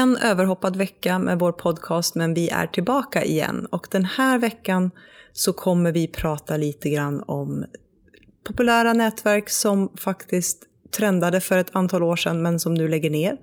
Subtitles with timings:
[0.00, 3.66] En överhoppad vecka med vår podcast, men vi är tillbaka igen.
[3.70, 4.90] Och den här veckan
[5.32, 7.64] så kommer vi prata lite grann om
[8.46, 10.62] populära nätverk som faktiskt
[10.96, 13.36] trendade för ett antal år sedan, men som nu lägger ner.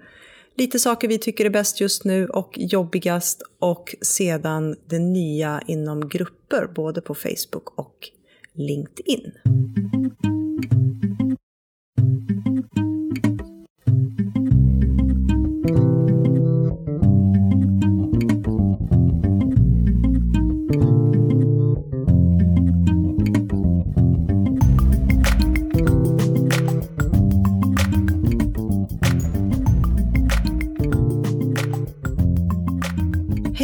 [0.55, 6.09] Lite saker vi tycker är bäst just nu och jobbigast och sedan det nya inom
[6.09, 7.95] grupper, både på Facebook och
[8.53, 9.31] LinkedIn.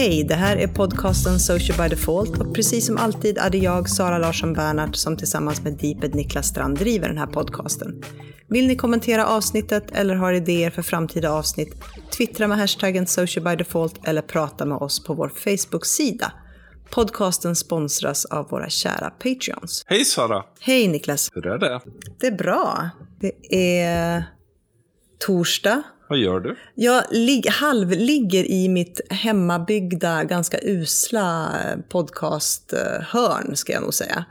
[0.04, 3.90] Hej, det här är podcasten Social by Default och precis som alltid är det jag,
[3.90, 8.04] Sara Larsson Bernhardt, som tillsammans med Deeped Niklas Strand driver den här podcasten.
[8.48, 11.84] Vill ni kommentera avsnittet eller har idéer för framtida avsnitt?
[12.18, 16.32] Twittra med hashtaggen Social by Default eller prata med oss på vår Facebook-sida.
[16.90, 19.84] Podcasten sponsras av våra kära Patreons.
[19.88, 20.44] Hej Sara!
[20.60, 21.30] Hej Niklas!
[21.34, 21.82] Hur är det?
[22.20, 22.90] Det är bra.
[23.20, 24.24] Det är
[25.20, 25.84] torsdag
[26.14, 26.56] vad gör du?
[26.76, 31.50] Jag lig halvligger i mitt hemmabyggda, ganska usla
[31.90, 34.26] podcasthörn, ska jag nog säga.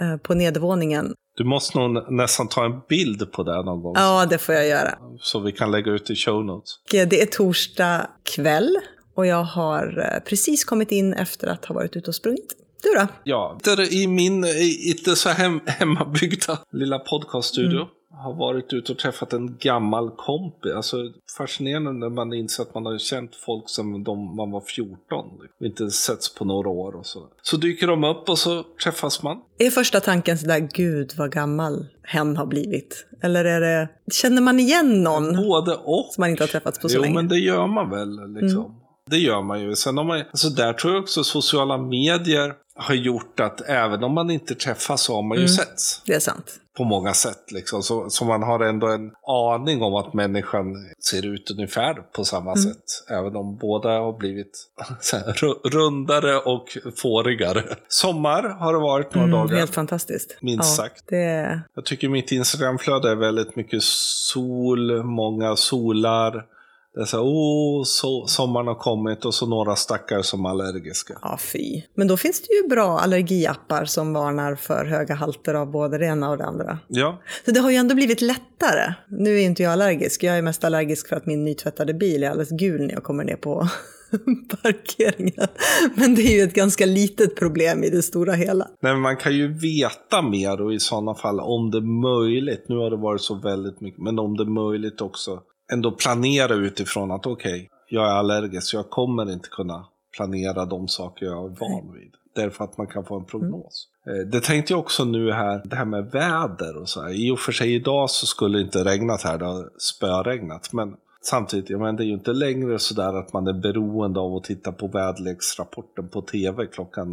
[0.00, 1.14] Eh, på nedervåningen.
[1.36, 3.94] Du måste nog nästan ta en bild på det någon gång.
[3.96, 4.98] Ja, det får jag göra.
[5.20, 6.70] Så vi kan lägga ut i show notes.
[6.90, 8.76] Det är torsdag kväll
[9.14, 12.52] och jag har eh, precis kommit in efter att ha varit ute och sprungit.
[12.82, 13.06] Du då?
[13.24, 13.58] Ja,
[13.90, 14.44] i min
[14.90, 17.76] inte så hem, hemmabyggda lilla podcaststudio.
[17.76, 17.88] Mm
[18.24, 20.72] har varit ute och träffat en gammal kompis.
[20.76, 20.96] Alltså
[21.38, 24.96] fascinerande när man inser att man har känt folk som de, man var 14.
[25.10, 27.28] Och inte setts på några år och så.
[27.42, 29.36] Så dyker de upp och så träffas man.
[29.58, 33.06] Är första tanken sådär, gud vad gammal hen har blivit?
[33.22, 35.36] Eller är det, känner man igen någon?
[35.36, 36.08] Både och.
[36.10, 37.12] Som man inte har träffats på så jo, länge?
[37.12, 38.64] Jo, men det gör man väl liksom.
[38.64, 38.76] Mm.
[39.10, 39.74] Det gör man ju.
[39.74, 44.14] Sen har man, alltså där tror jag också sociala medier har gjort att även om
[44.14, 45.48] man inte träffas så har man ju mm.
[45.48, 46.02] setts.
[46.06, 46.60] Det är sant.
[46.76, 47.82] På många sätt liksom.
[47.82, 50.74] Så, så man har ändå en aning om att människan
[51.10, 52.62] ser ut ungefär på samma mm.
[52.62, 52.84] sätt.
[53.10, 54.66] Även om båda har blivit
[55.12, 55.32] här,
[55.70, 57.62] rundare och fårigare.
[57.88, 59.56] Sommar har det varit några mm, dagar.
[59.56, 60.36] Helt fantastiskt.
[60.40, 61.04] Minst ja, sagt.
[61.06, 61.60] Det...
[61.74, 66.53] Jag tycker mitt Instagramflöde är väldigt mycket sol, många solar.
[66.94, 71.18] Det är så oh, så, sommaren har kommit och så några stackare som är allergiska.
[71.22, 71.82] Ja, fy.
[71.94, 76.06] Men då finns det ju bra allergiappar som varnar för höga halter av både det
[76.06, 76.78] ena och det andra.
[76.88, 77.22] Ja.
[77.44, 78.94] Så det har ju ändå blivit lättare.
[79.08, 80.22] Nu är inte jag allergisk.
[80.22, 83.24] Jag är mest allergisk för att min nytvättade bil är alldeles gul när jag kommer
[83.24, 83.68] ner på
[84.62, 85.48] parkeringen.
[85.94, 88.68] Men det är ju ett ganska litet problem i det stora hela.
[88.80, 92.64] Nej, men man kan ju veta mer och i sådana fall om det är möjligt.
[92.68, 95.42] Nu har det varit så väldigt mycket, men om det är möjligt också
[95.72, 99.86] ändå planera utifrån att okej, okay, jag är allergisk så jag kommer inte kunna
[100.16, 102.12] planera de saker jag är van vid.
[102.34, 103.88] Därför att man kan få en prognos.
[104.06, 104.30] Mm.
[104.30, 107.12] Det tänkte jag också nu här, det här med väder och så här.
[107.12, 110.72] I och för sig idag så skulle det inte regnat här, det har spöregnat.
[110.72, 114.36] Men Samtidigt, jag menar, det är ju inte längre sådär att man är beroende av
[114.36, 117.08] att titta på väderleksrapporten på tv klockan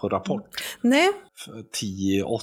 [0.00, 0.42] på Rapport.
[0.80, 1.08] Nej.
[1.82, 2.40] 10-8.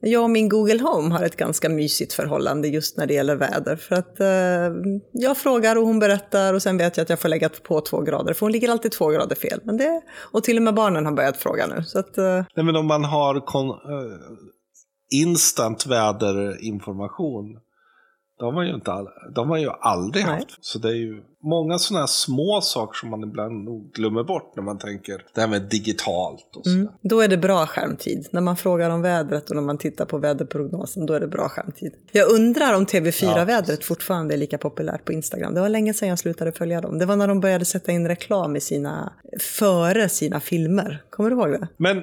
[0.00, 3.76] Jag och min Google Home har ett ganska mysigt förhållande just när det gäller väder.
[3.76, 7.28] För att eh, jag frågar och hon berättar och sen vet jag att jag får
[7.28, 8.32] lägga på två grader.
[8.34, 9.60] För hon ligger alltid två grader fel.
[9.64, 10.02] Men det,
[10.32, 11.82] och till och med barnen har börjat fråga nu.
[11.84, 12.44] Så att, eh...
[12.54, 13.76] Nej men om man har kon, eh,
[15.10, 17.58] instant väderinformation
[18.38, 20.34] de har ju, inte all, de har ju aldrig Nej.
[20.34, 20.58] haft.
[20.60, 24.56] Så det är ju många sådana här små saker som man ibland nog glömmer bort
[24.56, 26.88] när man tänker det här med digitalt och mm.
[27.02, 28.28] Då är det bra skärmtid.
[28.30, 31.48] När man frågar om vädret och när man tittar på väderprognosen, då är det bra
[31.48, 31.92] skärmtid.
[32.12, 33.86] Jag undrar om TV4-vädret ja.
[33.86, 35.54] fortfarande är lika populärt på Instagram.
[35.54, 36.98] Det var länge sedan jag slutade följa dem.
[36.98, 41.02] Det var när de började sätta in reklam i sina, före sina filmer.
[41.10, 41.68] Kommer du ihåg det?
[41.76, 42.02] Men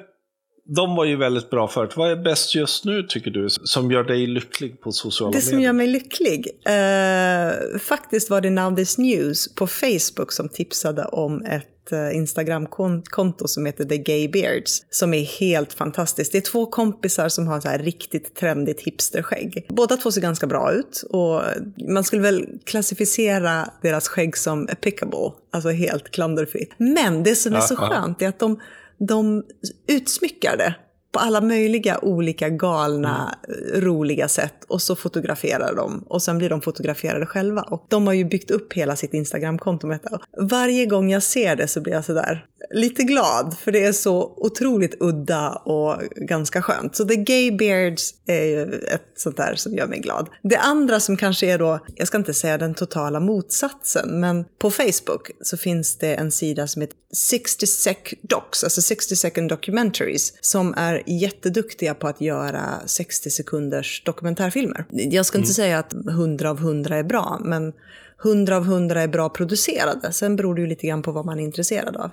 [0.68, 1.96] de var ju väldigt bra förut.
[1.96, 5.42] Vad är bäst just nu tycker du, som gör dig lycklig på sociala medier?
[5.42, 6.46] Det som gör mig lycklig?
[6.68, 13.48] Uh, faktiskt var det Now This News på Facebook som tipsade om ett uh, Instagramkonto
[13.48, 16.32] som heter The Gay Beards, som är helt fantastiskt.
[16.32, 19.66] Det är två kompisar som har så här riktigt trendigt hipsterskägg.
[19.68, 21.42] Båda två ser ganska bra ut och
[21.88, 26.70] man skulle väl klassificera deras skägg som pickable, alltså helt klanderfritt.
[26.76, 28.60] Men det som är så skönt är att de
[28.98, 29.42] de
[29.88, 30.74] utsmyckar det
[31.16, 33.80] på alla möjliga olika galna, mm.
[33.80, 37.62] roliga sätt och så fotograferar de och sen blir de fotograferade själva.
[37.62, 40.20] Och de har ju byggt upp hela sitt Instagramkonto med detta.
[40.38, 44.34] Varje gång jag ser det så blir jag sådär, lite glad, för det är så
[44.36, 46.96] otroligt udda och ganska skönt.
[46.96, 50.28] Så The Gay Beards är ju ett sånt där som gör mig glad.
[50.42, 54.70] Det andra som kanske är då, jag ska inte säga den totala motsatsen, men på
[54.70, 60.32] Facebook så finns det en sida som heter 60 sec docs, alltså 60 second documentaries,
[60.40, 64.84] som är jätteduktiga på att göra 60 sekunders dokumentärfilmer.
[64.90, 65.54] Jag ska inte mm.
[65.54, 67.72] säga att 100 av 100 är bra, men
[68.24, 70.12] 100 av 100 är bra producerade.
[70.12, 72.10] Sen beror det ju lite grann på vad man är intresserad av.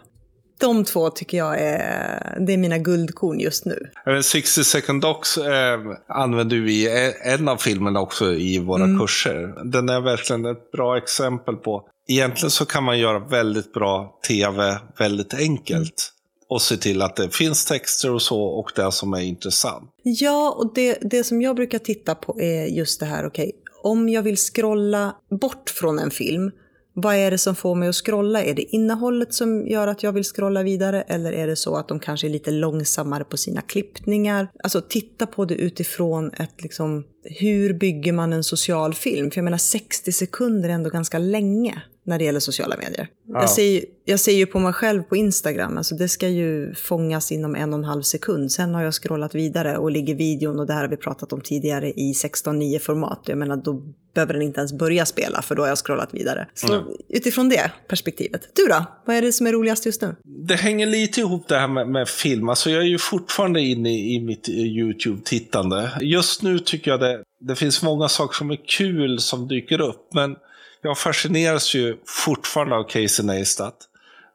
[0.59, 3.89] De två tycker jag är, det är mina guldkorn just nu.
[4.23, 8.99] 60 second docs eh, använder vi i en av filmerna också i våra mm.
[8.99, 9.53] kurser.
[9.63, 14.77] Den är verkligen ett bra exempel på, egentligen så kan man göra väldigt bra tv
[14.99, 16.12] väldigt enkelt.
[16.53, 19.91] Och se till att det finns texter och så och det som är intressant.
[20.03, 23.59] Ja, och det, det som jag brukar titta på är just det här, okej, okay,
[23.83, 26.51] om jag vill scrolla bort från en film,
[26.93, 28.43] vad är det som får mig att scrolla?
[28.43, 31.87] Är det innehållet som gör att jag vill scrolla vidare eller är det så att
[31.87, 34.47] de kanske är lite långsammare på sina klippningar?
[34.63, 39.31] Alltså titta på det utifrån ett liksom, hur bygger man en social film?
[39.31, 43.07] För jag menar 60 sekunder är ändå ganska länge när det gäller sociala medier.
[43.27, 43.41] Ja.
[43.41, 47.31] Jag, ser, jag ser ju på mig själv på Instagram, alltså det ska ju fångas
[47.31, 48.51] inom en och en halv sekund.
[48.51, 51.41] Sen har jag scrollat vidare och ligger videon, och det här har vi pratat om
[51.41, 53.21] tidigare, i 16.9 format.
[53.25, 53.81] Jag menar, då
[54.13, 56.47] behöver den inte ens börja spela, för då har jag scrollat vidare.
[56.53, 56.85] Så mm.
[57.09, 58.41] utifrån det perspektivet.
[58.55, 58.85] Du då?
[59.05, 60.15] Vad är det som är roligast just nu?
[60.23, 62.49] Det hänger lite ihop det här med, med film.
[62.49, 65.91] Alltså jag är ju fortfarande inne i, i mitt YouTube-tittande.
[66.01, 70.13] Just nu tycker jag det, det finns många saker som är kul som dyker upp,
[70.13, 70.35] men
[70.83, 73.75] jag fascineras ju fortfarande av Casey Neistat.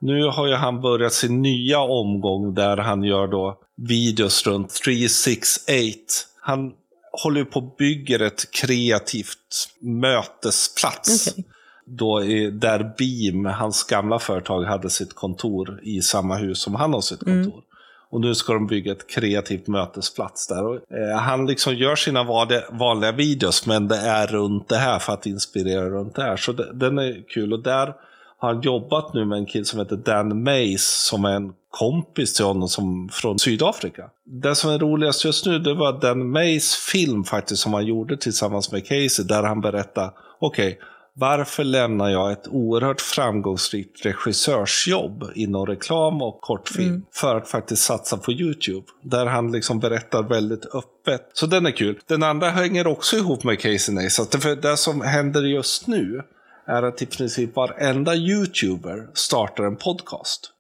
[0.01, 5.99] Nu har ju han börjat sin nya omgång där han gör då videos runt 368.
[6.41, 6.73] Han
[7.13, 11.29] håller på och bygger ett kreativt mötesplats.
[11.29, 11.45] Okay.
[11.87, 16.93] Då är, där Beam, hans gamla företag, hade sitt kontor i samma hus som han
[16.93, 17.45] har sitt mm.
[17.45, 17.59] kontor.
[17.59, 17.68] Mm.
[18.11, 20.67] Och nu ska de bygga ett kreativt mötesplats där.
[20.67, 22.23] Och, eh, han liksom gör sina
[22.71, 26.37] vanliga, videos, men det är runt det här för att inspirera runt det här.
[26.37, 27.53] Så det, den är kul.
[27.53, 27.95] Och där
[28.39, 32.35] har han jobbat nu med en kille som heter Dan Mays, som är en kompis
[32.35, 34.11] till honom som, från Sydafrika.
[34.25, 38.17] Det som är roligast just nu, det var Dan Mays film faktiskt, som han gjorde
[38.17, 40.85] tillsammans med Casey, där han berättar, okej, okay,
[41.19, 47.03] varför lämnar jag ett oerhört framgångsrikt regissörsjobb inom reklam och kortfilm mm.
[47.13, 48.87] för att faktiskt satsa på YouTube?
[49.03, 51.31] Där han liksom berättar väldigt öppet.
[51.33, 51.99] Så den är kul.
[52.07, 54.43] Den andra hänger också ihop med Casey Neistat.
[54.43, 56.23] För det som händer just nu
[56.67, 60.51] är att i princip varenda YouTuber startar en podcast.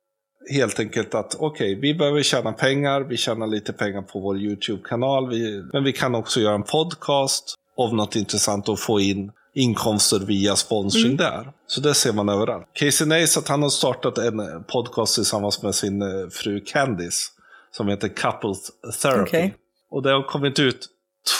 [0.51, 4.39] Helt enkelt att okej, okay, vi behöver tjäna pengar, vi tjänar lite pengar på vår
[4.39, 5.31] YouTube-kanal,
[5.73, 10.57] men vi kan också göra en podcast av något intressant och få in inkomster via
[10.57, 11.17] sponsring mm.
[11.17, 11.53] där.
[11.67, 12.67] Så det ser man överallt.
[12.73, 17.31] Casey Neistat han har startat en podcast tillsammans med sin eh, fru Candice
[17.71, 18.71] som heter Couples
[19.03, 19.23] Therapy.
[19.23, 19.51] Okay.
[19.91, 20.89] Och det har kommit ut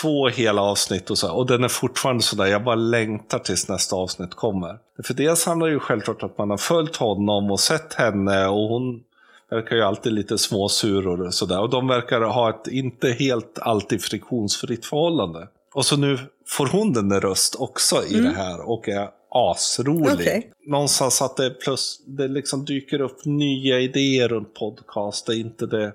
[0.01, 1.33] två hela avsnitt och så.
[1.33, 4.77] Och den är fortfarande sådär, jag bara längtar tills nästa avsnitt kommer.
[5.03, 8.69] För dels handlar det ju självklart att man har följt honom och sett henne och
[8.69, 9.01] hon
[9.49, 11.61] verkar ju alltid lite småsur och sådär.
[11.61, 15.47] Och de verkar ha ett inte helt alltid friktionsfritt förhållande.
[15.73, 16.17] Och så nu
[16.47, 18.31] får hon en röst också i mm.
[18.31, 20.13] det här och är asrolig.
[20.13, 20.43] Okay.
[20.67, 25.27] Någonstans att det, plus, det liksom dyker upp nya idéer runt podcast.
[25.27, 25.93] Det är inte det,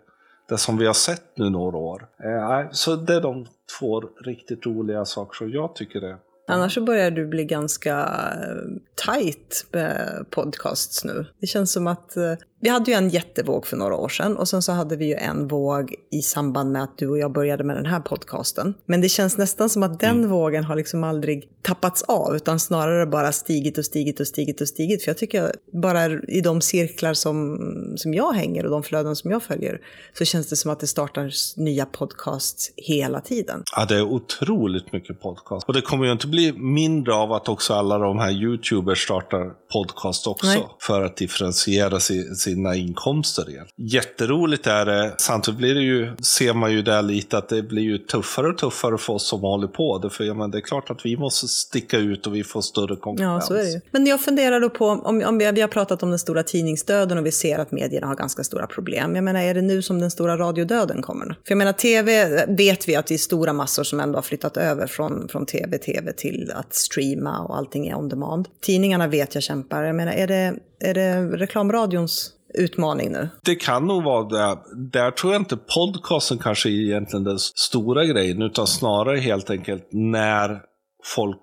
[0.48, 2.06] det som vi har sett nu några år.
[2.24, 3.46] Eh, så det är de
[3.78, 6.16] två riktigt roliga saker som jag tycker är
[6.46, 11.26] Annars så börjar du bli ganska eh, tight med podcasts nu.
[11.40, 12.32] Det känns som att eh,
[12.64, 15.14] vi hade ju en jättevåg för några år sedan och sen så hade vi ju
[15.14, 18.74] en våg i samband med att du och jag började med den här podcasten.
[18.86, 20.30] Men det känns nästan som att den mm.
[20.30, 24.68] vågen har liksom aldrig tappats av utan snarare bara stigit och stigit och stigit och
[24.68, 25.04] stigit.
[25.04, 27.58] För jag tycker bara i de cirklar som,
[27.96, 29.80] som jag hänger och de flöden som jag följer
[30.18, 33.62] så känns det som att det startar nya podcasts hela tiden.
[33.76, 35.68] Ja, det är otroligt mycket podcast.
[35.68, 39.52] Och det kommer ju inte bli mindre av att också alla de här YouTubers startar
[39.72, 40.46] podcast också.
[40.46, 40.68] Nej.
[40.80, 43.66] För att differentiera sin sina inkomster igen.
[43.76, 45.14] Jätteroligt är det.
[45.18, 48.58] Samtidigt blir det ju, ser man ju där lite att det blir ju tuffare och
[48.58, 49.98] tuffare för oss som håller på.
[49.98, 52.60] Det, för, ja, men det är klart att vi måste sticka ut och vi får
[52.60, 53.44] större konkurrens.
[53.44, 53.80] Ja, så är det ju.
[53.90, 57.18] Men jag funderar då på, om, om vi, vi har pratat om den stora tidningsdöden
[57.18, 59.14] och vi ser att medierna har ganska stora problem.
[59.14, 61.26] Jag menar, är det nu som den stora radiodöden kommer?
[61.26, 64.56] För jag menar, tv vet vi att det är stora massor som ändå har flyttat
[64.56, 68.48] över från, från tv, tv till att streama och allting är on demand.
[68.62, 69.82] Tidningarna vet jag kämpar.
[69.82, 73.28] Jag menar, är det, är det reklamradions utmaning nu.
[73.42, 74.58] Det kan nog vara det.
[74.76, 79.88] Där tror jag inte podcasten kanske är egentligen den stora grejen, utan snarare helt enkelt
[79.90, 80.60] när
[81.04, 81.40] folk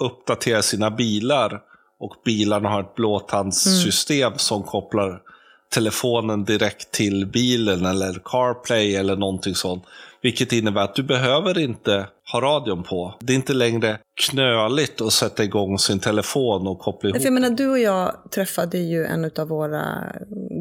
[0.00, 1.60] uppdaterar sina bilar
[2.00, 4.38] och bilarna har ett blåtandssystem mm.
[4.38, 5.20] som kopplar
[5.74, 9.84] telefonen direkt till bilen eller CarPlay eller någonting sånt.
[10.22, 13.14] Vilket innebär att du behöver inte ha radion på.
[13.20, 13.98] Det är inte längre
[14.30, 17.18] knöligt att sätta igång sin telefon och koppla ihop.
[17.20, 20.12] För jag menar, du och jag träffade ju en av våra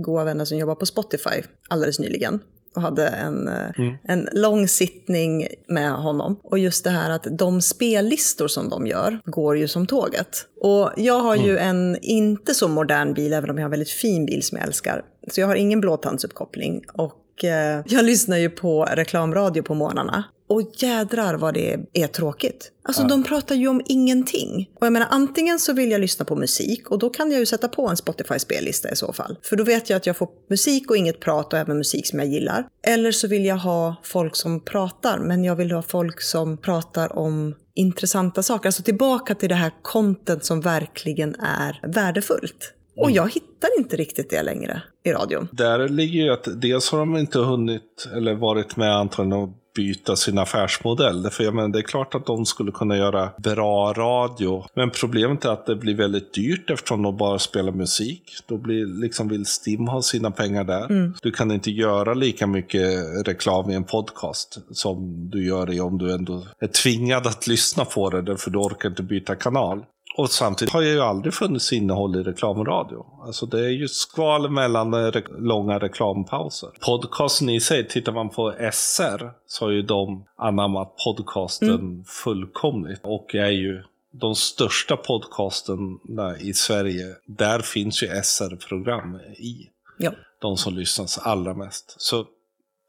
[0.03, 2.39] goda vänner som jobbar på Spotify alldeles nyligen
[2.75, 3.95] och hade en, mm.
[4.03, 6.39] en lång sittning med honom.
[6.43, 10.45] Och just det här att de spellistor som de gör går ju som tåget.
[10.61, 11.47] Och jag har mm.
[11.47, 14.57] ju en inte så modern bil, även om jag har en väldigt fin bil som
[14.57, 15.01] jag älskar.
[15.31, 16.81] Så jag har ingen blåtandsuppkoppling.
[16.93, 20.23] Och eh, jag lyssnar ju på reklamradio på morgnarna.
[20.49, 22.71] Och jädrar vad det är tråkigt.
[22.83, 23.07] Alltså ja.
[23.07, 24.69] de pratar ju om ingenting.
[24.79, 27.45] Och jag menar antingen så vill jag lyssna på musik och då kan jag ju
[27.45, 29.37] sätta på en Spotify-spellista i så fall.
[29.43, 32.19] För då vet jag att jag får musik och inget prat och även musik som
[32.19, 32.67] jag gillar.
[32.87, 37.17] Eller så vill jag ha folk som pratar, men jag vill ha folk som pratar
[37.19, 38.67] om intressanta saker.
[38.67, 42.73] Alltså tillbaka till det här content som verkligen är värdefullt.
[42.99, 45.47] Och jag hittar inte riktigt det längre i radion.
[45.51, 50.37] Där ligger ju att dels har de inte hunnit eller varit med antagligen byta sin
[50.37, 51.29] affärsmodell.
[51.29, 54.65] För jag menar, det är klart att de skulle kunna göra bra radio.
[54.75, 58.23] Men problemet är att det blir väldigt dyrt eftersom de bara spelar musik.
[58.47, 60.85] Då blir, liksom, vill Stim ha sina pengar där.
[60.85, 61.13] Mm.
[61.21, 62.91] Du kan inte göra lika mycket
[63.27, 67.85] reklam i en podcast som du gör i om du ändå är tvingad att lyssna
[67.85, 68.37] på det.
[68.37, 69.83] För du orkar inte byta kanal.
[70.17, 73.05] Och samtidigt har jag ju aldrig funnits innehåll i reklamradio.
[73.25, 76.69] Alltså det är ju skval mellan re långa reklampauser.
[76.79, 82.03] Podcasten i sig, tittar man på SR så har ju de anammat podcasten mm.
[82.03, 82.99] fullkomligt.
[83.03, 89.69] Och är ju de största podcasterna i Sverige, där finns ju SR-program i.
[89.97, 90.11] Ja.
[90.41, 91.95] De som lyssnas allra mest.
[91.97, 92.25] Så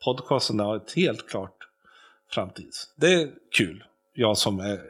[0.05, 1.57] podcasten har ett helt klart
[2.31, 2.93] framtids.
[2.97, 3.85] Det är kul.
[4.15, 4.81] Jag som är,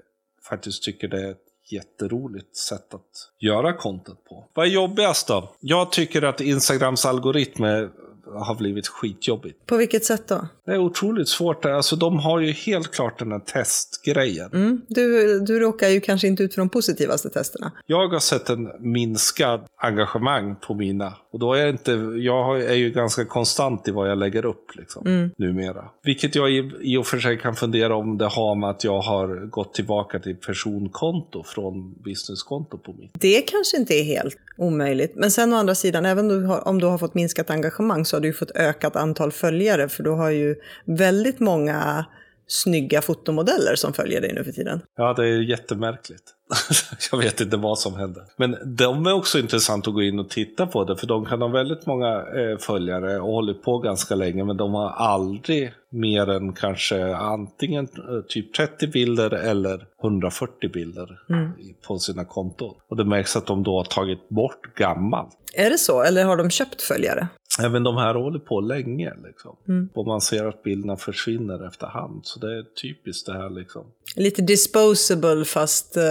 [0.48, 4.44] faktiskt tycker det är ett jätteroligt sätt att göra content på.
[4.54, 5.54] Vad är jobbigast då?
[5.60, 7.90] Jag tycker att Instagrams algoritmer
[8.34, 9.66] har blivit skitjobbigt.
[9.66, 10.48] På vilket sätt då?
[10.66, 11.64] Det är otroligt svårt.
[11.64, 14.50] Alltså, de har ju helt klart den här testgrejen.
[14.52, 14.80] Mm.
[14.88, 17.72] Du, du råkar ju kanske inte ut för de positivaste testerna.
[17.86, 21.14] Jag har sett en minskad engagemang på mina.
[21.32, 24.76] Och då är jag inte, jag är ju ganska konstant i vad jag lägger upp
[24.76, 25.30] liksom, mm.
[25.36, 25.84] numera.
[26.02, 29.00] Vilket jag i, i och för sig kan fundera om det har med att jag
[29.00, 33.10] har gått tillbaka till personkonto från businesskonto på mitt.
[33.12, 35.12] Det kanske inte är helt omöjligt.
[35.14, 38.32] Men sen å andra sidan, även om du har fått minskat engagemang så har du
[38.32, 39.88] fått ökat antal följare.
[39.88, 42.04] För du har ju väldigt många
[42.46, 44.80] snygga fotomodeller som följer dig nu för tiden.
[44.96, 46.22] Ja, det är jättemärkligt.
[47.12, 48.22] jag vet inte vad som händer.
[48.36, 51.42] Men de är också intressant att gå in och titta på det, för de kan
[51.42, 56.30] ha väldigt många eh, följare och hållit på ganska länge, men de har aldrig mer
[56.30, 61.50] än kanske antingen eh, typ 30 bilder eller 140 bilder mm.
[61.86, 62.74] på sina konton.
[62.88, 65.36] Och det märks att de då har tagit bort gammalt.
[65.54, 67.28] Är det så, eller har de köpt följare?
[67.58, 69.12] Även de här håller på länge.
[69.24, 69.56] Liksom.
[69.68, 69.88] Mm.
[69.94, 72.20] Och man ser att bilderna försvinner efterhand.
[72.22, 73.50] Så det är typiskt det här.
[73.50, 73.82] Liksom.
[74.16, 76.02] Lite disposable fast uh,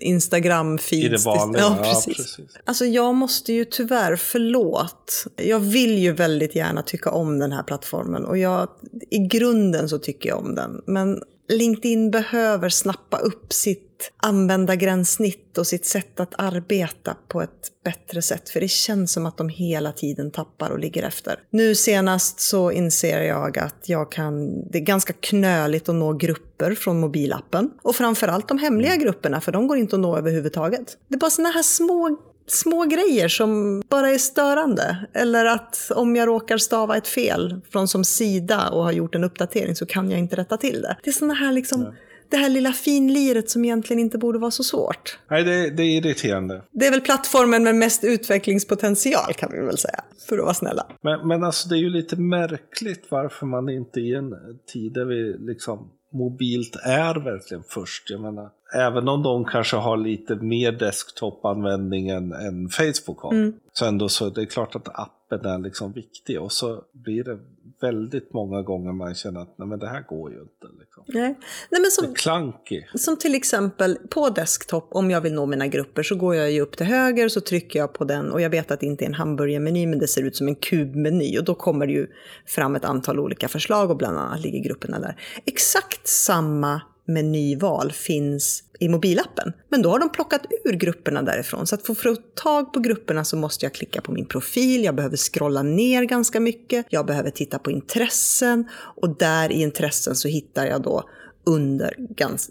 [0.00, 1.06] Instagram-feeds.
[1.06, 2.18] I det vanliga, ja, precis.
[2.18, 2.60] ja, precis.
[2.64, 5.26] Alltså jag måste ju tyvärr, förlåt.
[5.36, 8.24] Jag vill ju väldigt gärna tycka om den här plattformen.
[8.24, 8.68] Och jag,
[9.10, 10.82] i grunden så tycker jag om den.
[10.86, 17.50] Men LinkedIn behöver snappa upp sitt användargränssnitt och sitt sätt att arbeta på ett
[17.84, 18.48] bättre sätt.
[18.48, 21.38] För det känns som att de hela tiden tappar och ligger efter.
[21.50, 26.74] Nu senast så inser jag att jag kan, det är ganska knöligt att nå grupper
[26.74, 27.70] från mobilappen.
[27.82, 30.96] Och framförallt de hemliga grupperna, för de går inte att nå överhuvudtaget.
[31.08, 32.16] Det är bara sådana här små
[32.50, 34.96] små grejer som bara är störande.
[35.14, 39.24] Eller att om jag råkar stava ett fel från som sida och har gjort en
[39.24, 40.96] uppdatering så kan jag inte rätta till det.
[41.04, 41.92] Det är sådana här liksom Nej
[42.30, 45.18] det här lilla finliret som egentligen inte borde vara så svårt.
[45.30, 46.62] Nej, det, det, är irriterande.
[46.70, 50.86] Det är väl plattformen med mest utvecklingspotential kan vi väl säga, för att vara snälla.
[51.02, 54.34] Men, men alltså det är ju lite märkligt varför man inte i en
[54.72, 58.10] tid där vi liksom mobilt är verkligen först.
[58.10, 63.32] Jag menar, även om de kanske har lite mer desktopanvändning än, än Facebook har.
[63.32, 63.52] Mm.
[63.72, 67.38] Så ändå så det är klart att appen är liksom viktig och så blir det
[67.80, 70.66] väldigt många gånger man känner att nej men det här går ju inte.
[70.80, 71.04] Liksom.
[71.06, 71.38] Nej.
[71.70, 72.82] Nej, men som, det är clunky.
[72.94, 76.60] Som till exempel på desktop, om jag vill nå mina grupper så går jag ju
[76.60, 79.06] upp till höger så trycker jag på den och jag vet att det inte är
[79.06, 82.06] en hamburgermeny men det ser ut som en kubmeny och då kommer det ju
[82.46, 85.16] fram ett antal olika förslag och bland annat ligger grupperna där.
[85.44, 89.52] Exakt samma menyval finns i mobilappen.
[89.68, 91.66] Men då har de plockat ur grupperna därifrån.
[91.66, 94.94] Så att få få tag på grupperna så måste jag klicka på min profil, jag
[94.94, 100.28] behöver scrolla ner ganska mycket, jag behöver titta på intressen och där i intressen så
[100.28, 101.08] hittar jag då
[101.46, 101.94] under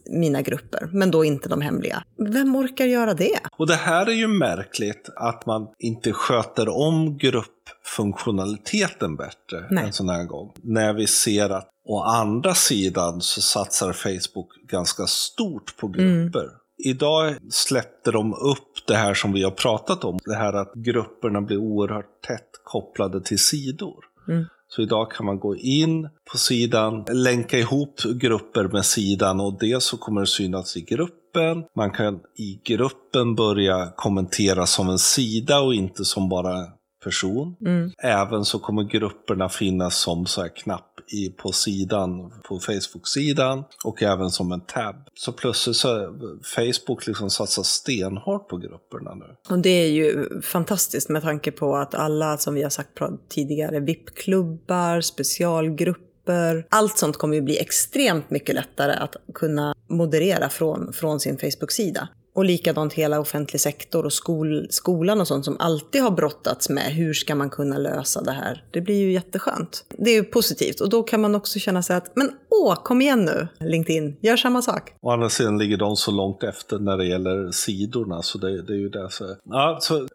[0.05, 2.03] mina grupper, men då inte de hemliga.
[2.17, 3.39] Vem orkar göra det?
[3.57, 9.85] Och det här är ju märkligt att man inte sköter om gruppfunktionaliteten bättre Nej.
[9.85, 10.51] en sån här gång.
[10.61, 16.43] När vi ser att å andra sidan så satsar Facebook ganska stort på grupper.
[16.43, 16.55] Mm.
[16.83, 20.19] Idag släppte de upp det här som vi har pratat om.
[20.25, 24.05] Det här att grupperna blir oerhört tätt kopplade till sidor.
[24.27, 24.45] Mm.
[24.71, 29.83] Så idag kan man gå in på sidan, länka ihop grupper med sidan och det
[29.83, 31.63] så kommer det synas i gruppen.
[31.75, 36.67] Man kan i gruppen börja kommentera som en sida och inte som bara
[37.03, 37.55] person.
[37.65, 37.91] Mm.
[37.97, 44.03] Även så kommer grupperna finnas som så här knapp i, på sidan, på Facebook-sidan och
[44.03, 44.95] även som en tab.
[45.13, 46.15] Så plötsligt så
[46.55, 49.35] Facebook liksom satsar stenhårt på grupperna nu.
[49.49, 53.79] Och det är ju fantastiskt med tanke på att alla, som vi har sagt tidigare,
[53.79, 61.19] VIP-klubbar, specialgrupper, allt sånt kommer ju bli extremt mycket lättare att kunna moderera från, från
[61.19, 62.09] sin Facebook-sida.
[62.39, 66.83] Och likadant hela offentlig sektor och skol, skolan och sånt som alltid har brottats med.
[66.83, 68.63] Hur ska man kunna lösa det här?
[68.71, 69.85] Det blir ju jätteskönt.
[69.97, 73.01] Det är ju positivt och då kan man också känna sig att, men åh, kom
[73.01, 74.93] igen nu LinkedIn, gör samma sak.
[75.01, 78.73] Å andra sidan ligger de så långt efter när det gäller sidorna så det, det
[78.73, 79.09] är ju det.
[79.09, 79.35] Så.
[79.43, 80.07] Ja, så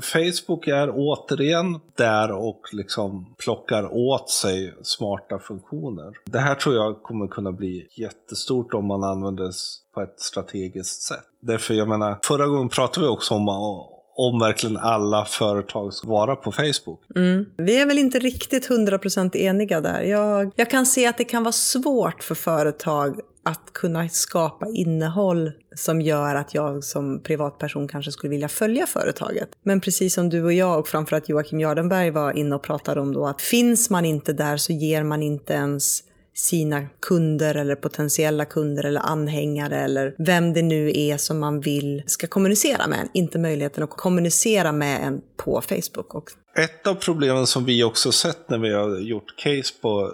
[0.00, 6.12] Facebook är återigen där och liksom plockar åt sig smarta funktioner.
[6.24, 9.50] Det här tror jag kommer kunna bli jättestort om man använder
[9.94, 11.24] på ett strategiskt sätt.
[11.46, 13.48] Därför, jag menar, förra gången pratade vi också om
[14.18, 17.00] om verkligen alla företag ska vara på Facebook.
[17.16, 17.46] Mm.
[17.56, 20.02] Vi är väl inte riktigt 100% eniga där.
[20.02, 25.52] Jag, jag kan se att det kan vara svårt för företag att kunna skapa innehåll
[25.74, 29.48] som gör att jag som privatperson kanske skulle vilja följa företaget.
[29.62, 33.12] Men precis som du och jag och framförallt Joakim Jardenberg var inne och pratade om
[33.12, 36.02] då att finns man inte där så ger man inte ens
[36.36, 42.02] sina kunder eller potentiella kunder eller anhängare eller vem det nu är som man vill
[42.06, 43.08] ska kommunicera med en.
[43.14, 46.14] Inte möjligheten att kommunicera med en på Facebook.
[46.14, 46.24] Och...
[46.58, 50.12] Ett av problemen som vi också sett när vi har gjort case på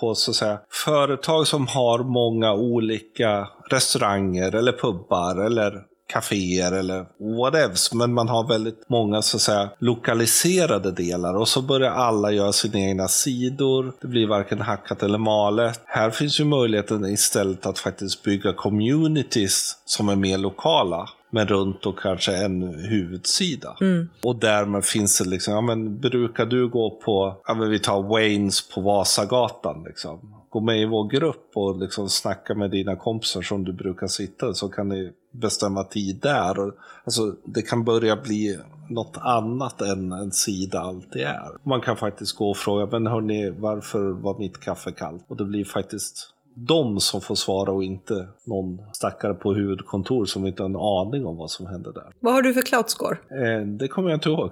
[0.00, 7.06] på så att säga, företag som har många olika restauranger eller pubbar eller kaféer eller
[7.38, 7.94] whatevs.
[7.94, 12.52] Men man har väldigt många så att säga lokaliserade delar och så börjar alla göra
[12.52, 13.92] sina egna sidor.
[14.00, 15.80] Det blir varken hackat eller malet.
[15.84, 21.86] Här finns ju möjligheten istället att faktiskt bygga communities som är mer lokala men runt
[21.86, 23.76] och kanske en huvudsida.
[23.80, 24.08] Mm.
[24.22, 28.02] Och därmed finns det liksom, ja men brukar du gå på, ja men vi tar
[28.02, 30.34] Waynes på Vasagatan liksom.
[30.48, 34.54] Gå med i vår grupp och liksom snacka med dina kompisar som du brukar sitta
[34.54, 36.58] så kan ni bestämma tid där.
[36.58, 36.72] Och,
[37.04, 41.68] alltså, det kan börja bli något annat än en sida alltid är.
[41.68, 45.24] Man kan faktiskt gå och fråga, men hörni, varför var mitt kaffe kallt?
[45.28, 50.46] Och det blir faktiskt de som får svara och inte någon stackare på huvudkontor som
[50.46, 52.12] inte har en aning om vad som händer där.
[52.20, 53.18] Vad har du för cloud score?
[53.30, 54.50] Eh, det kommer jag inte ihåg.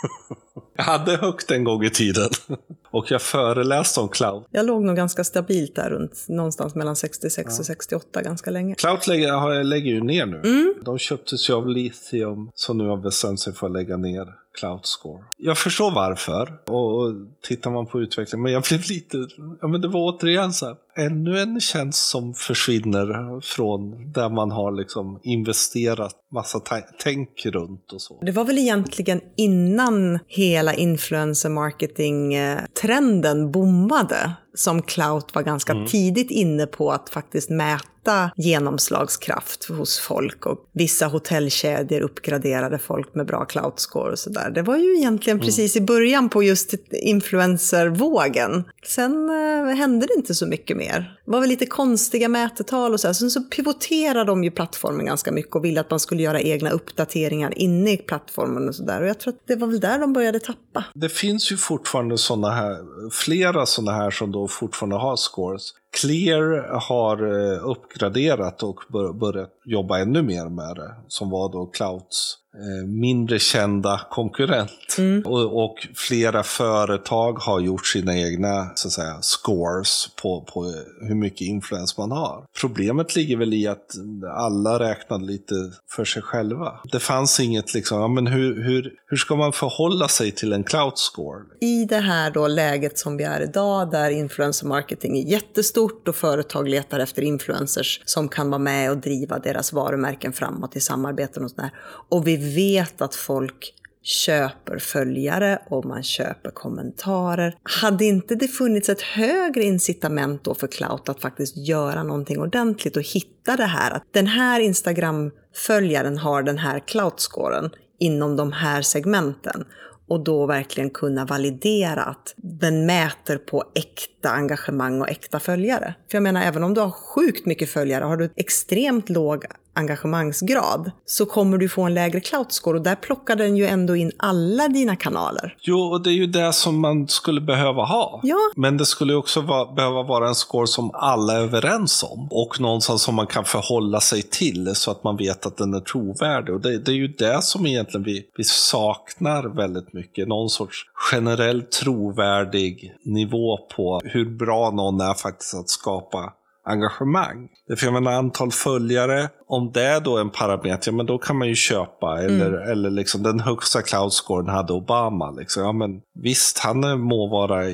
[0.76, 2.30] jag hade högt en gång i tiden.
[2.90, 4.44] och jag föreläste om cloud.
[4.50, 7.58] Jag låg nog ganska stabilt där runt någonstans mellan 66 ja.
[7.60, 8.74] och 68 ganska länge.
[8.74, 10.36] Cloud lägger, lägger ju ner nu.
[10.36, 10.74] Mm.
[10.84, 14.26] De köptes ju av Lithium som nu har bestämt sig för att lägga ner
[14.58, 15.24] Cloudscore.
[15.36, 19.26] Jag förstår varför och, och tittar man på utvecklingen, men jag blev lite,
[19.60, 24.50] ja men det var återigen så här, ännu en tjänst som försvinner från där man
[24.50, 26.60] har liksom investerat massa
[27.02, 28.18] tänk runt och så.
[28.22, 35.86] Det var väl egentligen innan hela influencer marketing-trenden bommade som Clout var ganska mm.
[35.86, 43.26] tidigt inne på att faktiskt mäta genomslagskraft hos folk och vissa hotellkedjor uppgraderade folk med
[43.26, 44.50] bra Clout-score och sådär.
[44.50, 45.46] Det var ju egentligen mm.
[45.46, 48.64] precis i början på just influencervågen.
[48.86, 50.85] Sen eh, hände det inte så mycket mer.
[50.94, 53.06] Det var väl lite konstiga mätetal och så.
[53.06, 53.14] Här.
[53.14, 56.70] Sen så pivoterade de ju plattformen ganska mycket och ville att man skulle göra egna
[56.70, 59.02] uppdateringar inne i plattformen och sådär.
[59.02, 60.84] Och jag tror att det var väl där de började tappa.
[60.94, 62.76] Det finns ju fortfarande sådana här,
[63.10, 65.72] flera sådana här som då fortfarande har scores.
[66.00, 68.80] Clear har eh, uppgraderat och
[69.14, 74.96] börjat jobba ännu mer med det, som var då Clouds Eh, mindre kända konkurrent.
[74.98, 75.22] Mm.
[75.26, 80.64] Och, och, flera företag har gjort sina egna så att säga, scores på, på
[81.08, 82.44] hur mycket influens man har.
[82.60, 83.94] Problemet ligger väl i att
[84.36, 85.54] alla räknade lite
[85.96, 86.80] för sig själva.
[86.92, 90.64] Det fanns inget liksom, ja, men hur, hur, hur ska man förhålla sig till en
[90.64, 91.40] cloud score?
[91.60, 96.16] I det här då läget som vi är idag, där influencer marketing är jättestort och
[96.16, 101.44] företag letar efter influencers som kan vara med och driva deras varumärken framåt i samarbeten
[101.44, 101.70] och sådär.
[102.08, 103.74] Och vi vet att folk
[104.06, 107.56] köper följare och man köper kommentarer.
[107.62, 112.96] Hade inte det funnits ett högre incitament då för Clout att faktiskt göra någonting ordentligt
[112.96, 118.82] och hitta det här att den här Instagram-följaren har den här Clout-scoren inom de här
[118.82, 119.64] segmenten
[120.08, 125.94] och då verkligen kunna validera att den mäter på äkta engagemang och äkta följare.
[126.10, 129.44] För jag menar, även om du har sjukt mycket följare, har du extremt låg
[129.76, 133.96] engagemangsgrad så kommer du få en lägre cloud score och där plockar den ju ändå
[133.96, 135.56] in alla dina kanaler.
[135.60, 138.20] Jo, och det är ju det som man skulle behöva ha.
[138.22, 138.38] Ja.
[138.56, 142.60] Men det skulle också vara, behöva vara en score som alla är överens om och
[142.60, 146.54] någonstans som man kan förhålla sig till så att man vet att den är trovärdig.
[146.54, 150.28] Och det, det är ju det som egentligen vi, vi saknar väldigt mycket.
[150.28, 156.32] Någon sorts generell trovärdig nivå på hur bra någon är faktiskt att skapa
[156.66, 157.48] engagemang.
[157.78, 161.36] För jag menar antal följare, om det är då en parameter, ja, men då kan
[161.38, 162.22] man ju köpa.
[162.22, 162.70] Eller, mm.
[162.70, 165.30] eller liksom den högsta cloud-scoren hade Obama.
[165.30, 165.62] Liksom.
[165.62, 167.64] Ja, men visst, han må vara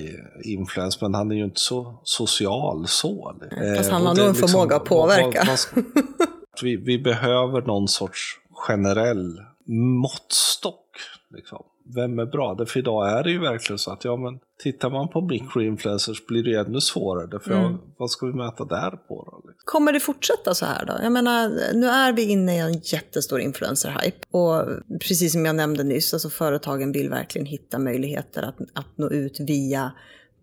[0.45, 3.35] influens, men han är ju inte så social så.
[3.77, 5.45] Fast han har nog en liksom, förmåga att påverka.
[5.47, 5.93] Vad, vad,
[6.63, 10.87] vi, vi behöver någon sorts generell måttstock.
[11.35, 11.65] Liksom
[11.95, 12.55] vem är bra?
[12.55, 16.43] Därför idag är det ju verkligen så att ja, men tittar man på microinfluencers blir
[16.43, 17.27] det ännu svårare.
[17.27, 17.79] Därför mm.
[17.99, 19.49] vad ska vi mäta där på då?
[19.49, 19.63] Liksom?
[19.65, 20.93] Kommer det fortsätta så här då?
[21.03, 24.23] Jag menar, nu är vi inne i en jättestor influencer-hype.
[24.31, 24.69] Och
[25.01, 29.41] precis som jag nämnde nyss, alltså företagen vill verkligen hitta möjligheter att, att nå ut
[29.41, 29.93] via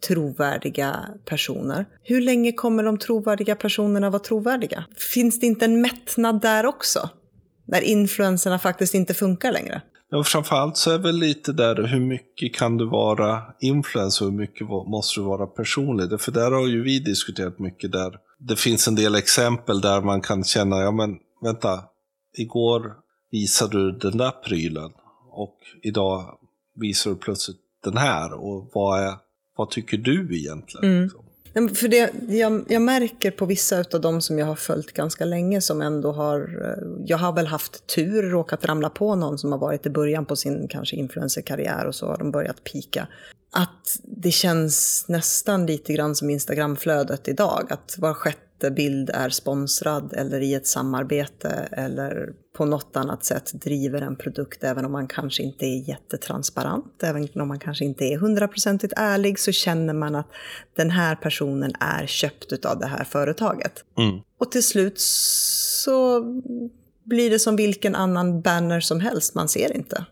[0.07, 1.85] trovärdiga personer.
[2.03, 4.85] Hur länge kommer de trovärdiga personerna vara trovärdiga?
[5.13, 7.09] Finns det inte en mättnad där också?
[7.65, 9.81] När influenserna faktiskt inte funkar längre?
[10.11, 14.37] Ja, framförallt så är väl lite där hur mycket kan du vara influencer och hur
[14.37, 16.21] mycket måste du vara personlig?
[16.21, 18.17] För där har ju vi diskuterat mycket där.
[18.39, 21.83] Det finns en del exempel där man kan känna, ja men vänta,
[22.37, 22.93] igår
[23.31, 24.91] visade du den där prylen
[25.31, 26.37] och idag
[26.75, 29.13] visar du plötsligt den här och vad, är,
[29.57, 30.91] vad tycker du egentligen?
[30.91, 31.03] Mm.
[31.03, 31.25] Liksom?
[31.53, 35.61] För det, jag, jag, märker på vissa av dem som jag har följt ganska länge
[35.61, 39.59] som ändå har, eh, jag har väl haft tur, råkat ramla på någon som har
[39.59, 43.07] varit i början på sin kanske influencerkarriär och så har de börjat pika.
[43.51, 50.13] Att det känns nästan lite grann som Instagramflödet idag, att var sjätte bild är sponsrad
[50.13, 55.07] eller i ett samarbete eller på något annat sätt driver en produkt även om man
[55.07, 60.15] kanske inte är jättetransparent, även om man kanske inte är hundraprocentigt ärlig så känner man
[60.15, 60.27] att
[60.75, 63.83] den här personen är köpt av det här företaget.
[63.97, 64.19] Mm.
[64.39, 66.23] Och till slut så
[67.03, 70.05] blir det som vilken annan banner som helst, man ser inte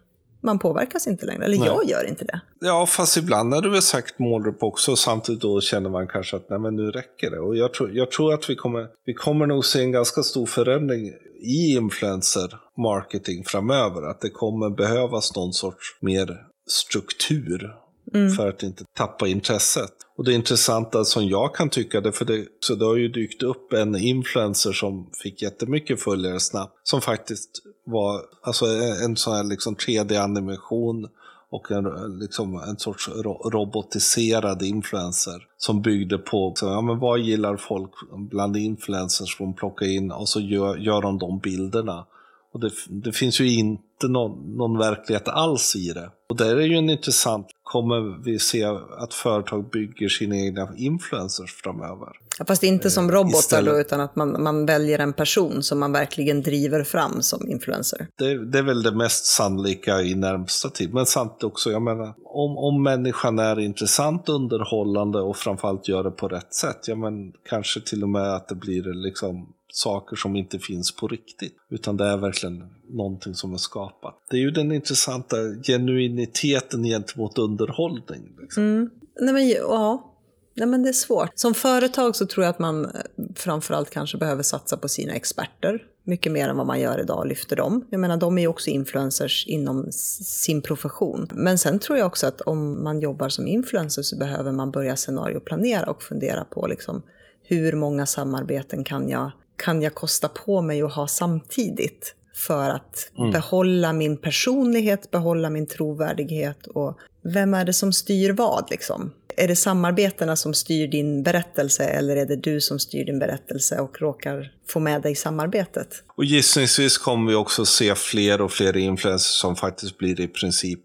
[0.47, 1.45] man påverkas inte längre.
[1.45, 1.67] Eller nej.
[1.67, 2.41] jag gör inte det.
[2.59, 4.95] Ja, fast ibland är det väl sagt målgrupp också.
[4.95, 7.39] Samtidigt då känner man kanske att nej, men nu räcker det.
[7.39, 10.45] Och jag tror, jag tror att vi kommer, vi kommer nog se en ganska stor
[10.45, 11.07] förändring
[11.41, 14.09] i influencer marketing framöver.
[14.09, 17.73] Att det kommer behövas någon sorts mer struktur
[18.13, 18.31] Mm.
[18.31, 19.93] För att inte tappa intresset.
[20.17, 23.43] Och det intressanta som jag kan tycka, det, för det, så det har ju dykt
[23.43, 26.73] upp en influencer som fick jättemycket följare snabbt.
[26.83, 27.49] Som faktiskt
[27.85, 28.65] var alltså
[29.05, 31.07] en sån här liksom 3D-animation
[31.49, 33.09] och en, liksom en sorts
[33.53, 37.91] robotiserad influencer som byggde på så, ja, men vad gillar folk
[38.29, 42.05] bland influencers som plockar in och så gör, gör de de bilderna.
[42.53, 43.47] Och det, det finns ju
[43.97, 46.11] inte någon, någon verklighet alls i det.
[46.29, 48.65] Och där är ju en intressant, kommer vi se
[48.97, 52.07] att företag bygger sina egna influencers framöver?
[52.39, 53.73] Ja, fast inte som robotar Istället...
[53.73, 58.07] då, utan att man, man väljer en person som man verkligen driver fram som influencer.
[58.17, 60.93] Det, det är väl det mest sannolika i närmsta tid.
[60.93, 66.11] Men sant också, jag menar, om, om människan är intressant, underhållande och framförallt gör det
[66.11, 70.35] på rätt sätt, ja men kanske till och med att det blir liksom saker som
[70.35, 71.55] inte finns på riktigt.
[71.69, 74.15] Utan det är verkligen någonting som är skapat.
[74.29, 78.35] Det är ju den intressanta genuiniteten gentemot underhållning.
[78.41, 78.63] Liksom.
[78.63, 78.89] Mm.
[79.19, 80.13] Nej, men, ja.
[80.53, 81.29] Nej, men det är svårt.
[81.35, 82.91] Som företag så tror jag att man eh,
[83.35, 87.27] framförallt kanske behöver satsa på sina experter mycket mer än vad man gör idag och
[87.27, 87.85] lyfter dem.
[87.89, 91.27] Jag menar, de är ju också influencers inom sin profession.
[91.33, 94.95] Men sen tror jag också att om man jobbar som influencer så behöver man börja
[94.95, 97.01] scenarioplanera och fundera på liksom,
[97.43, 103.11] hur många samarbeten kan jag kan jag kosta på mig att ha samtidigt för att
[103.17, 103.31] mm.
[103.31, 106.97] behålla min personlighet, behålla min trovärdighet och
[107.33, 109.11] vem är det som styr vad liksom?
[109.37, 113.79] Är det samarbetena som styr din berättelse eller är det du som styr din berättelse
[113.79, 116.03] och råkar få med dig samarbetet?
[116.15, 120.79] Och gissningsvis kommer vi också se fler och fler influencers som faktiskt blir i princip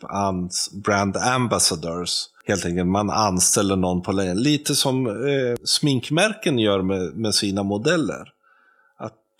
[0.72, 2.10] brand ambassadors.
[2.44, 4.34] Helt enkelt, man anställer någon på längre.
[4.34, 8.32] Lite som eh, sminkmärken gör med, med sina modeller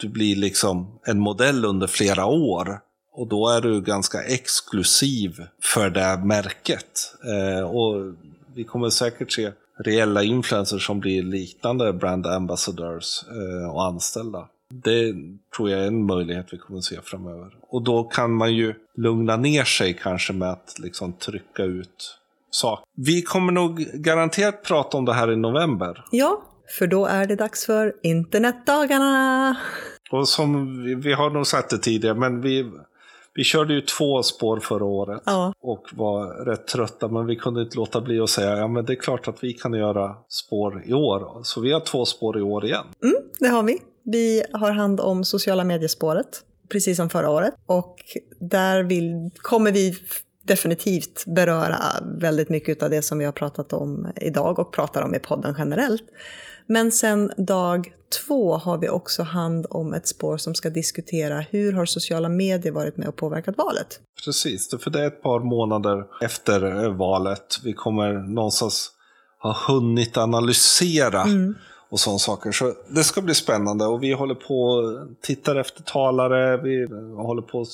[0.02, 2.80] du blir liksom en modell under flera år
[3.14, 7.14] Och då är du ganska exklusiv för det märket.
[7.24, 8.14] Eh, och
[8.54, 14.48] vi kommer säkert se reella influencers som blir liknande brand ambassadors eh, och anställda.
[14.84, 15.14] Det
[15.56, 17.50] tror jag är en möjlighet vi kommer se framöver.
[17.68, 22.18] Och då kan man ju lugna ner sig kanske med att liksom trycka ut
[22.50, 22.84] saker.
[22.96, 26.04] Vi kommer nog garanterat prata om det här i november.
[26.10, 26.42] Ja,
[26.78, 29.56] för då är det dags för internetdagarna.
[30.12, 32.70] Och som vi, vi har nog sagt det tidigare, men vi,
[33.34, 35.54] vi körde ju två spår förra året Ja.
[35.62, 38.92] och var rätt trötta, men vi kunde inte låta bli att säga ja men det
[38.92, 41.40] är klart att vi kan göra spår i år.
[41.42, 42.84] Så vi har två spår i år igen.
[43.02, 43.78] Mm, det har vi.
[44.04, 47.54] Vi har hand om sociala mediespåret, precis som förra året.
[47.66, 47.96] Och
[48.40, 49.94] där vill, kommer vi
[50.44, 51.76] definitivt beröra
[52.20, 55.54] väldigt mycket av det som vi har pratat om idag och pratar om i podden
[55.58, 56.02] generellt.
[56.66, 57.92] Men sen dag
[58.26, 62.72] två har vi också hand om ett spår som ska diskutera hur har sociala medier
[62.72, 64.00] varit med och påverkat valet.
[64.24, 67.58] Precis, för det är ett par månader efter eh, valet.
[67.64, 68.90] Vi kommer någonstans
[69.38, 71.24] ha hunnit analysera
[71.90, 72.52] och sådana saker.
[72.52, 76.56] Så det ska bli spännande och vi håller på och tittar efter talare.
[76.56, 77.68] Vi håller på att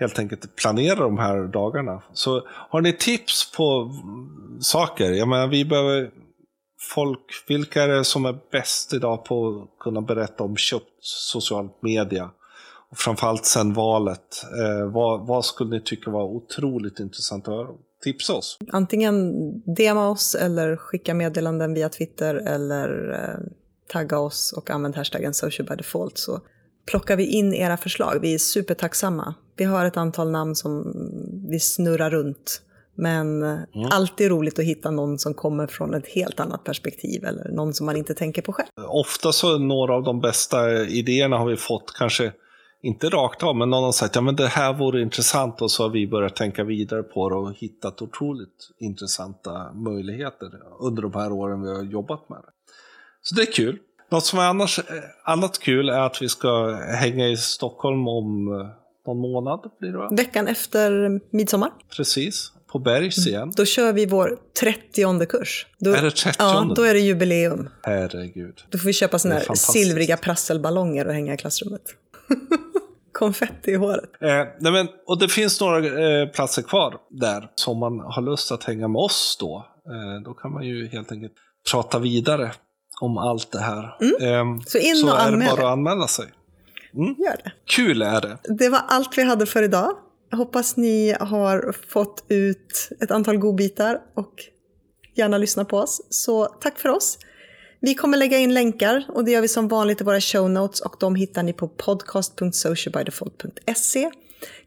[0.00, 2.02] helt enkelt planera de här dagarna.
[2.12, 5.12] Så har ni tips på mm, saker?
[5.12, 6.10] Jag menar, vi behöver
[6.94, 7.44] folk.
[7.48, 12.30] Vilka är det som är bäst idag på att kunna berätta om köpt social media?
[12.90, 14.44] Och framförallt sen valet.
[14.58, 17.68] Eh, vad, vad skulle ni tycka var otroligt intressant att höra?
[18.02, 18.58] Tipsa oss.
[18.72, 19.32] Antingen
[19.74, 23.52] DMa oss eller skicka meddelanden via Twitter eller eh,
[23.88, 26.40] tagga oss och använd hashtaggen social by default så
[26.86, 28.18] plockar vi in era förslag.
[28.20, 29.34] Vi är supertacksamma.
[29.56, 30.92] Vi har ett antal namn som
[31.50, 32.62] vi snurrar runt.
[32.94, 33.58] Men eh,
[33.90, 37.86] alltid roligt att hitta någon som kommer från ett helt annat perspektiv eller någon som
[37.86, 38.68] man inte tänker på själv.
[38.88, 42.32] Ofta så några av de bästa idéerna har vi fått, kanske
[42.82, 45.82] inte rakt av, men någon har sagt ja men det här vore intressant och så
[45.82, 50.50] har vi börjat tänka vidare på det och hittat otroligt intressanta möjligheter
[50.80, 52.52] under de här åren vi har jobbat med det.
[53.22, 53.78] Så det är kul.
[54.10, 54.84] Något som är annars, eh,
[55.24, 58.66] annat kul är att vi ska hänga i Stockholm om eh,
[59.06, 60.08] någon månad, blir det va?
[60.12, 63.52] Veckan efter midsommar, Precis, på Bergs igen.
[63.56, 65.66] då kör vi vår 30 kurs.
[65.78, 66.36] Då, Är det 30?
[66.38, 67.68] Ja, då är det jubileum.
[67.82, 68.54] Herregud.
[68.70, 71.82] Då får vi köpa såna här silvriga prasselballonger och hänga i klassrummet.
[73.12, 74.10] Konfetti i håret.
[74.20, 74.28] Eh,
[74.60, 78.64] nej men, och det finns några eh, platser kvar där som man har lust att
[78.64, 79.66] hänga med oss då.
[79.86, 81.32] Eh, då kan man ju helt enkelt
[81.70, 82.52] prata vidare
[83.00, 83.96] om allt det här.
[84.00, 84.60] Mm.
[84.60, 86.26] Så in så och är det anmäl bara att anmäla sig.
[86.92, 87.52] Gör det.
[87.64, 88.38] Kul är det.
[88.42, 89.96] Det var allt vi hade för idag.
[90.32, 94.34] Hoppas ni har fått ut ett antal godbitar och
[95.14, 96.06] gärna lyssna på oss.
[96.10, 97.18] Så tack för oss.
[97.80, 100.80] Vi kommer lägga in länkar och det gör vi som vanligt i våra show notes
[100.80, 104.10] och de hittar ni på podcast.socialbydefault.se.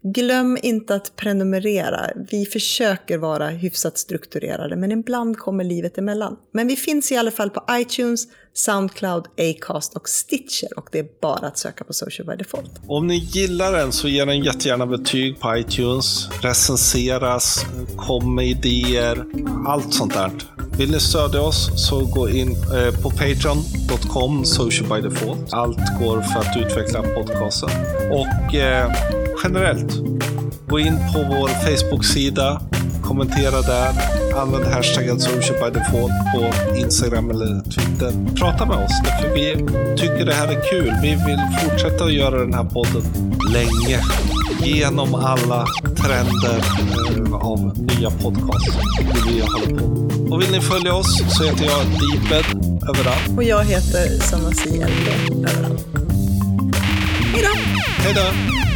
[0.02, 2.10] Glöm inte att prenumerera.
[2.32, 6.38] Vi försöker vara hyfsat strukturerade men ibland kommer livet emellan.
[6.52, 11.08] Men vi finns i alla fall på iTunes, Soundcloud, Acast och Stitcher och det är
[11.22, 12.72] bara att söka på Social by Default.
[12.88, 16.30] Om ni gillar den så ge den jättegärna betyg på iTunes.
[16.42, 17.66] Recenseras,
[17.98, 19.26] kom med idéer,
[19.68, 20.32] allt sånt där.
[20.78, 25.54] Vill ni stödja oss så gå in eh, på patreon.com Social by Default.
[25.54, 27.70] Allt går för att utveckla podcasten.
[28.12, 28.92] Och eh,
[29.44, 29.94] generellt,
[30.68, 32.62] gå in på vår Facebook-sida,
[33.04, 33.92] kommentera där,
[34.36, 38.36] använd hashtaggen socialbydefault på Instagram eller Twitter.
[38.36, 39.56] Prata med oss, för vi
[39.98, 40.94] tycker det här är kul.
[41.02, 43.04] Vi vill fortsätta att göra den här podden
[43.54, 44.00] länge.
[44.64, 45.66] Genom alla
[46.04, 48.78] trender eh, av nya podcasts.
[48.98, 50.06] Det vi håller på.
[50.34, 52.46] Och vill ni följa oss så heter jag Deeped
[52.90, 53.38] överallt.
[53.38, 54.70] Och jag heter Sanna C.
[54.70, 55.86] Elfgren överallt.
[57.34, 57.60] Hej då!
[58.04, 58.75] Hej då!